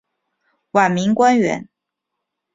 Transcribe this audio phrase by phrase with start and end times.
[0.71, 1.69] 晚明官员。